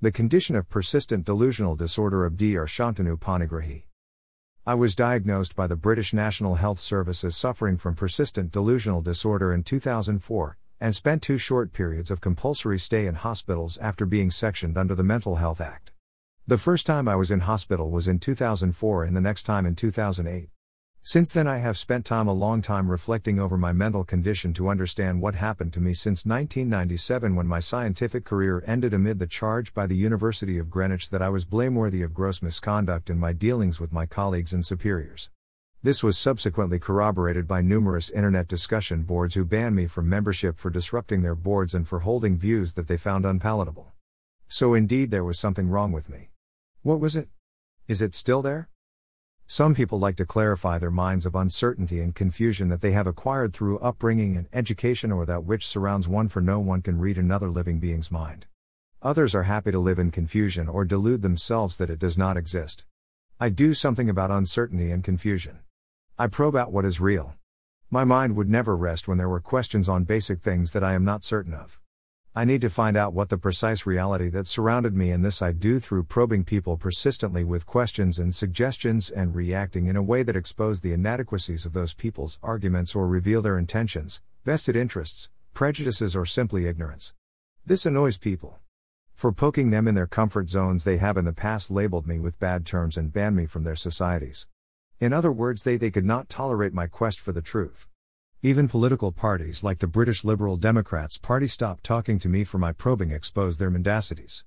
[0.00, 2.56] The condition of persistent delusional disorder of D.
[2.56, 3.82] or Shantanu Panigrahi.
[4.64, 9.52] I was diagnosed by the British National Health Service as suffering from persistent delusional disorder
[9.52, 14.78] in 2004, and spent two short periods of compulsory stay in hospitals after being sectioned
[14.78, 15.90] under the Mental Health Act.
[16.46, 19.74] The first time I was in hospital was in 2004 and the next time in
[19.74, 20.48] 2008.
[21.08, 24.68] Since then, I have spent time a long time reflecting over my mental condition to
[24.68, 29.72] understand what happened to me since 1997 when my scientific career ended amid the charge
[29.72, 33.80] by the University of Greenwich that I was blameworthy of gross misconduct in my dealings
[33.80, 35.30] with my colleagues and superiors.
[35.82, 40.68] This was subsequently corroborated by numerous internet discussion boards who banned me from membership for
[40.68, 43.92] disrupting their boards and for holding views that they found unpalatable.
[44.46, 46.28] So, indeed, there was something wrong with me.
[46.82, 47.30] What was it?
[47.86, 48.68] Is it still there?
[49.50, 53.54] Some people like to clarify their minds of uncertainty and confusion that they have acquired
[53.54, 57.48] through upbringing and education or that which surrounds one, for no one can read another
[57.48, 58.44] living being's mind.
[59.00, 62.84] Others are happy to live in confusion or delude themselves that it does not exist.
[63.40, 65.60] I do something about uncertainty and confusion.
[66.18, 67.34] I probe out what is real.
[67.90, 71.06] My mind would never rest when there were questions on basic things that I am
[71.06, 71.80] not certain of.
[72.38, 75.50] I need to find out what the precise reality that surrounded me, and this I
[75.50, 80.36] do through probing people persistently with questions and suggestions and reacting in a way that
[80.36, 86.24] expose the inadequacies of those people's arguments or reveal their intentions, vested interests, prejudices, or
[86.24, 87.12] simply ignorance.
[87.66, 88.60] This annoys people.
[89.16, 92.38] For poking them in their comfort zones, they have in the past labeled me with
[92.38, 94.46] bad terms and banned me from their societies.
[95.00, 97.87] In other words, they, they could not tolerate my quest for the truth.
[98.40, 102.70] Even political parties like the British Liberal Democrats Party stopped talking to me for my
[102.70, 104.44] probing exposed their mendacities.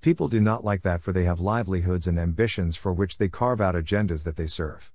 [0.00, 3.60] People do not like that for they have livelihoods and ambitions for which they carve
[3.60, 4.90] out agendas that they serve.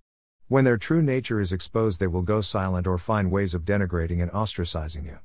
[0.48, 4.20] When their true nature is exposed, they will go silent or find ways of denigrating
[4.20, 5.20] and ostracizing you.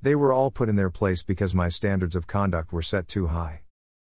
[0.00, 3.26] They were all put in their place because my standards of conduct were set too
[3.26, 3.64] high.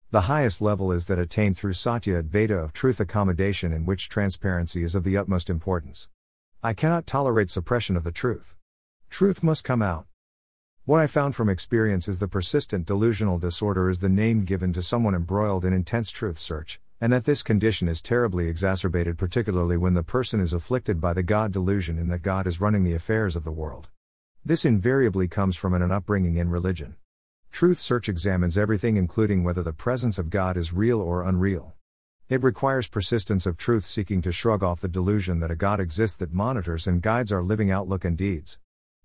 [0.09, 4.81] The highest level is that attained through Satya Advaita of truth accommodation, in which transparency
[4.81, 6.07] is of the utmost importance.
[6.65, 8.55] I cannot tolerate suppression of the truth.
[9.11, 10.07] Truth must come out.
[10.85, 14.81] What I found from experience is the persistent delusional disorder is the name given to
[14.81, 19.93] someone embroiled in intense truth search, and that this condition is terribly exacerbated, particularly when
[19.93, 23.35] the person is afflicted by the God delusion in that God is running the affairs
[23.35, 23.89] of the world.
[24.43, 26.95] This invariably comes from an upbringing in religion.
[27.51, 31.74] Truth search examines everything, including whether the presence of God is real or unreal.
[32.27, 36.17] It requires persistence of truth seeking to shrug off the delusion that a God exists
[36.17, 38.57] that monitors and guides our living outlook and deeds.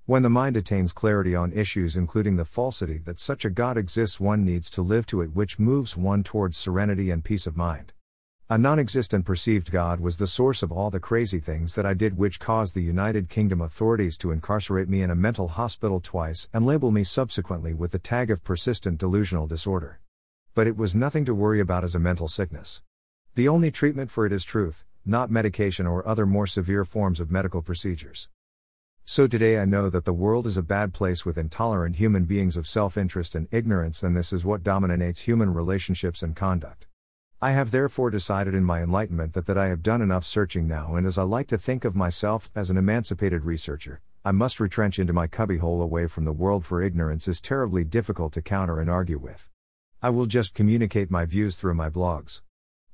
[0.06, 4.20] When the mind attains clarity on issues including the falsity that such a God exists,
[4.20, 7.92] one needs to live to it, which moves one towards serenity and peace of mind.
[8.48, 11.92] A non existent perceived God was the source of all the crazy things that I
[11.92, 16.48] did, which caused the United Kingdom authorities to incarcerate me in a mental hospital twice
[16.54, 20.00] and label me subsequently with the tag of persistent delusional disorder.
[20.54, 22.80] But it was nothing to worry about as a mental sickness.
[23.36, 27.30] The only treatment for it is truth, not medication or other more severe forms of
[27.30, 28.28] medical procedures.
[29.04, 32.56] So today I know that the world is a bad place with intolerant human beings
[32.56, 36.88] of self interest and ignorance, and this is what dominates human relationships and conduct.
[37.40, 40.96] I have therefore decided in my enlightenment that, that I have done enough searching now,
[40.96, 44.98] and as I like to think of myself as an emancipated researcher, I must retrench
[44.98, 48.90] into my cubbyhole away from the world, for ignorance is terribly difficult to counter and
[48.90, 49.48] argue with.
[50.02, 52.42] I will just communicate my views through my blogs.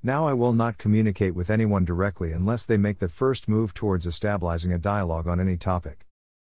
[0.02, 4.06] Now I will not communicate with anyone directly unless they make the first move towards
[4.06, 6.06] establishing a dialogue on any topic.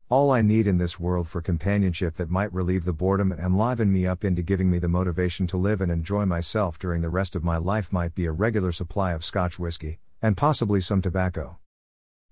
[0.10, 3.92] All I need in this world for companionship that might relieve the boredom and liven
[3.92, 7.36] me up into giving me the motivation to live and enjoy myself during the rest
[7.36, 11.58] of my life might be a regular supply of Scotch whiskey, and possibly some tobacco.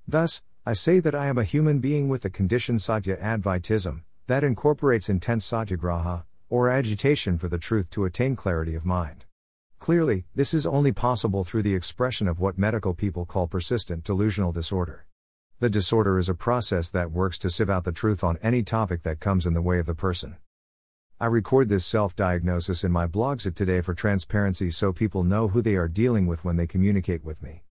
[0.08, 4.44] Thus, I say that I am a human being with the condition satya advaitism, that
[4.44, 9.25] incorporates intense satyagraha, or agitation for the truth to attain clarity of mind.
[9.80, 14.52] Clearly, this is only possible through the expression of what medical people call persistent delusional
[14.52, 15.06] disorder.
[15.60, 19.04] The disorder is a process that works to sieve out the truth on any topic
[19.04, 20.38] that comes in the way of the person.
[21.20, 25.48] I record this self diagnosis in my blogs at Today for transparency so people know
[25.48, 27.64] who they are dealing with when they communicate with me.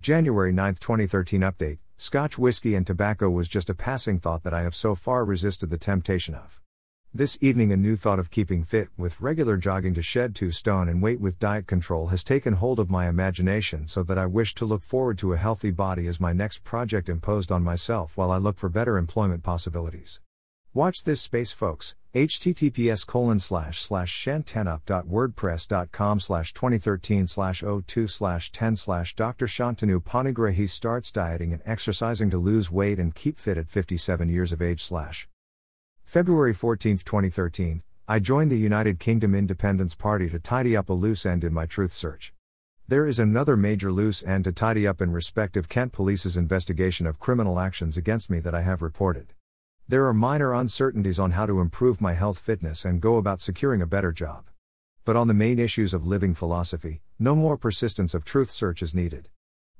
[0.00, 4.62] January 9, 2013 Update Scotch whiskey and tobacco was just a passing thought that I
[4.62, 6.60] have so far resisted the temptation of.
[7.14, 10.88] This evening, a new thought of keeping fit with regular jogging to shed two stone
[10.88, 14.54] and weight with diet control has taken hold of my imagination so that I wish
[14.54, 18.30] to look forward to a healthy body as my next project imposed on myself while
[18.30, 20.22] I look for better employment possibilities.
[20.72, 21.96] Watch this space, folks.
[22.14, 29.46] https colon slash slash shantanup.wordpress.com slash 2013 slash 02 slash 10 slash Dr.
[29.46, 34.50] Shantanu Panigrahi starts dieting and exercising to lose weight and keep fit at 57 years
[34.50, 35.28] of age slash.
[36.12, 41.24] February 14, 2013, I joined the United Kingdom Independence Party to tidy up a loose
[41.24, 42.34] end in my truth search.
[42.86, 47.06] There is another major loose end to tidy up in respect of Kent Police's investigation
[47.06, 49.32] of criminal actions against me that I have reported.
[49.88, 53.80] There are minor uncertainties on how to improve my health fitness and go about securing
[53.80, 54.50] a better job.
[55.06, 58.94] But on the main issues of living philosophy, no more persistence of truth search is
[58.94, 59.30] needed.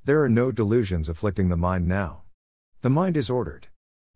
[0.06, 2.22] There are no delusions afflicting the mind now.
[2.80, 3.66] The mind is ordered.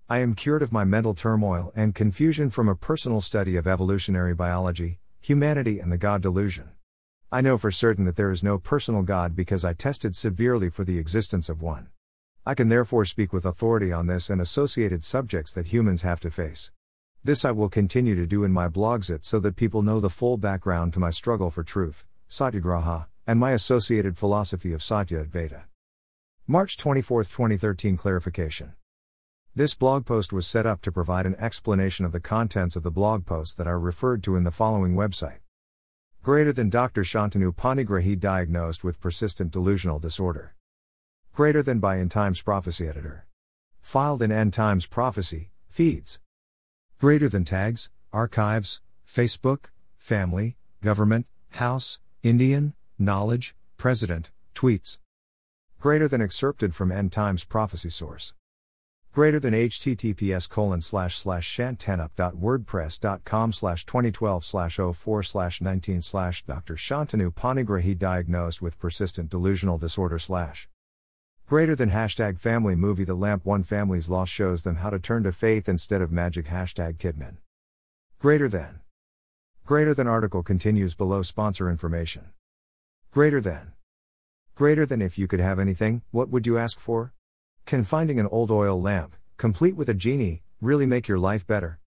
[0.09, 4.37] I am cured of my mental turmoil and confusion from a personal study of evolutionary
[4.37, 6.71] biology, humanity, and the God delusion.
[7.33, 10.85] I know for certain that there is no personal God because I tested severely for
[10.85, 11.89] the existence of one.
[12.47, 16.31] I can therefore speak with authority on this and associated subjects that humans have to
[16.31, 16.71] face.
[17.25, 20.09] This I will continue to do in my blogs it so that people know the
[20.09, 25.63] full background to my struggle for truth, Satyagraha, and my associated philosophy of Satya Advaita.
[26.47, 28.75] March 24, 2013 Clarification.
[29.57, 32.91] This blog post was set up to provide an explanation of the contents of the
[32.91, 35.39] blog posts that are referred to in the following website.
[36.23, 37.01] Greater than Dr.
[37.05, 40.55] Shantanu Panigrahi diagnosed with persistent delusional disorder.
[41.33, 43.27] Greater than by End Times Prophecy Editor.
[43.81, 46.21] Filed in End Times Prophecy, feeds.
[46.99, 54.99] Greater than tags, archives, Facebook, family, government, house, Indian, knowledge, president, tweets.
[55.81, 58.35] Greater than excerpted from End Times Prophecy source
[59.17, 66.75] greater than https colon slash slash shantanup.wordpress.com slash 2012 slash 04 slash 19 slash Dr.
[66.75, 70.69] Shantanu Panigrahi diagnosed with persistent delusional disorder slash
[71.47, 75.23] greater than hashtag family movie The Lamp One Family's Loss shows them how to turn
[75.23, 77.37] to faith instead of magic hashtag kidmin
[78.19, 78.81] greater than
[79.65, 82.33] greater than article continues below sponsor information
[83.11, 83.73] greater than
[84.55, 87.15] greater than if you could have anything what would you ask for
[87.67, 91.81] can finding an old oil lamp, complete with a genie, really make your life better?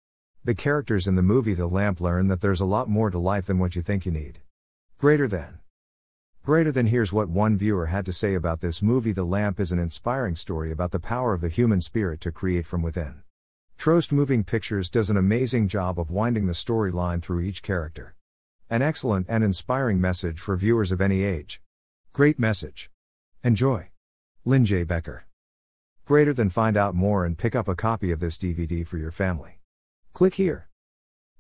[0.44, 3.46] The characters in the movie The Lamp learn that there's a lot more to life
[3.46, 4.40] than what you think you need.
[4.98, 5.60] Greater than.
[6.44, 9.72] Greater than here's what one viewer had to say about this movie The Lamp is
[9.72, 13.22] an inspiring story about the power of the human spirit to create from within.
[13.78, 18.16] Trost Moving Pictures does an amazing job of winding the storyline through each character.
[18.68, 21.62] An excellent and inspiring message for viewers of any age.
[22.14, 22.90] Great message.
[23.44, 23.92] Enjoy.
[24.44, 24.84] Lynn J.
[24.84, 25.27] Becker.
[26.08, 29.12] Greater than find out more and pick up a copy of this DVD for your
[29.12, 29.60] family.
[30.14, 30.70] Click here.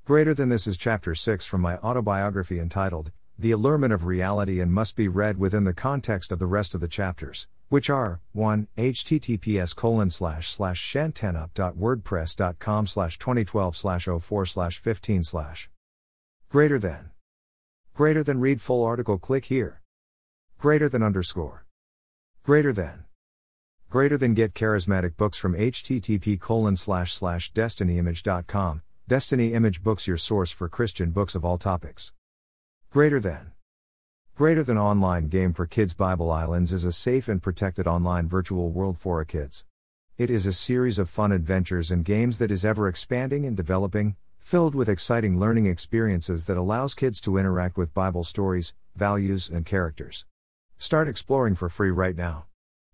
[0.04, 4.74] Greater than this is chapter 6 from my autobiography entitled, The Allurement of Reality and
[4.74, 8.68] must be read within the context of the rest of the chapters, which are 1.
[8.78, 15.70] https colon slash slash shantanup.wordpress.com slash 2012 slash 04 slash 15 slash.
[16.50, 17.12] Greater than.
[17.94, 19.82] Greater than read full article click here.
[20.58, 21.66] Greater than underscore.
[22.44, 23.07] Greater than.
[23.90, 28.82] Greater than get charismatic books from http colon slash slash destinyimage.com.
[29.08, 32.12] Destiny Image Books your source for Christian books of all topics.
[32.90, 33.54] Greater than.
[34.36, 38.72] Greater than online game for kids Bible Islands is a safe and protected online virtual
[38.72, 39.66] world for kids.
[40.18, 44.18] It is a series of fun adventures and games that is ever expanding and developing,
[44.38, 49.66] filled with exciting learning experiences that allows kids to interact with Bible stories, values, and
[49.66, 50.26] characters.
[50.78, 52.48] Start exploring for free right now.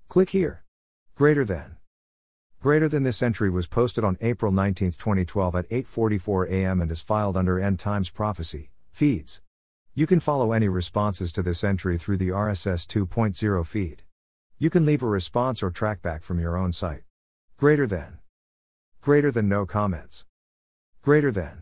[0.07, 0.62] Click here.
[1.15, 1.77] Greater than.
[2.60, 6.81] Greater than this entry was posted on April 19, 2012 at 8:44 a.m.
[6.81, 9.39] and is filed under End Times Prophecy feeds.
[9.94, 14.01] You can follow any responses to this entry through the RSS 2.0 feed.
[14.58, 17.03] You can leave a response or trackback from your own site.
[17.58, 18.17] Greater than.
[19.00, 20.25] Greater than no comments.
[21.03, 21.62] Greater than.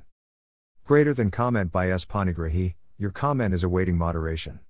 [0.85, 2.05] Greater than comment by S.
[2.05, 4.61] Panigrahi, your comment is awaiting moderation.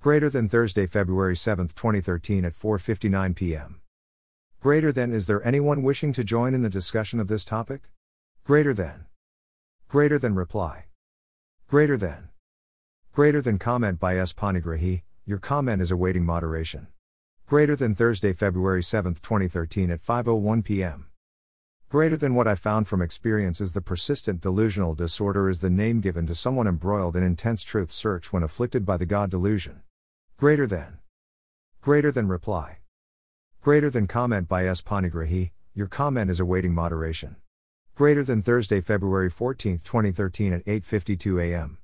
[0.00, 3.81] Greater than Thursday, February 7, 2013 at 4:59 p.m.
[4.62, 7.90] Greater than Is there anyone wishing to join in the discussion of this topic?
[8.44, 9.06] Greater than.
[9.88, 10.84] Greater than reply.
[11.66, 12.28] Greater than.
[13.12, 14.32] Greater than comment by S.
[14.32, 16.86] Panigrahi, your comment is awaiting moderation.
[17.44, 21.08] Greater than Thursday, February 7, 2013 at 5:01 p.m.
[21.88, 26.00] Greater than what I found from experience is the persistent delusional disorder is the name
[26.00, 29.82] given to someone embroiled in intense truth search when afflicted by the God delusion.
[30.36, 31.00] Greater than.
[31.80, 32.78] Greater than reply.
[33.62, 34.82] Greater than comment by S.
[34.82, 37.36] Panigrahi, your comment is awaiting moderation.
[37.94, 41.78] Greater than Thursday, February 14, 2013 at 8.52 a.m.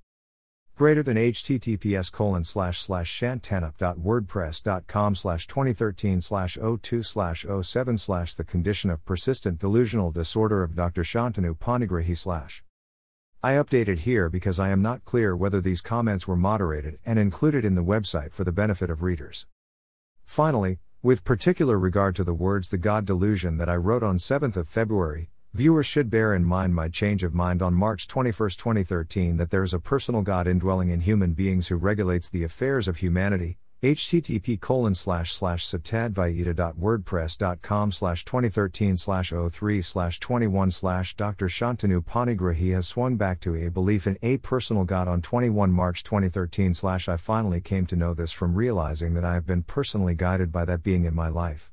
[0.74, 8.42] Greater than https colon slash slash shantanup.wordpress.com slash 2013 slash 02 slash 07 slash the
[8.42, 11.04] condition of persistent delusional disorder of Dr.
[11.04, 12.64] Shantanu Panigrahi slash.
[13.40, 17.64] I updated here because I am not clear whether these comments were moderated and included
[17.64, 19.46] in the website for the benefit of readers.
[20.24, 24.56] Finally, with particular regard to the words the God delusion that I wrote on 7th
[24.56, 29.36] of February, Viewers should bear in mind my change of mind on March 21, 2013
[29.36, 32.96] that there is a personal God indwelling in human beings who regulates the affairs of
[32.96, 33.58] humanity.
[33.82, 41.46] Http colon slash slash satadvaita.wordpress.com slash 2013 slash 03 slash 21 slash Dr.
[41.46, 46.02] Shantanu Panigrahi has swung back to a belief in a personal God on 21 March
[46.02, 50.16] 2013 slash I finally came to know this from realizing that I have been personally
[50.16, 51.70] guided by that being in my life.